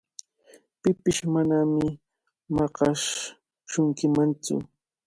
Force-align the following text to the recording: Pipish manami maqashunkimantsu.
Pipish 0.81 1.19
manami 1.33 1.85
maqashunkimantsu. 2.55 4.55